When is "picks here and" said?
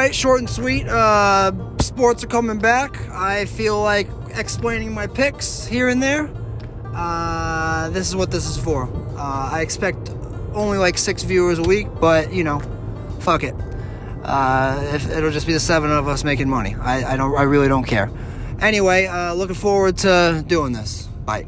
5.06-6.02